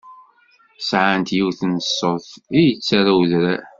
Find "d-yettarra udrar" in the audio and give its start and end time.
2.61-3.61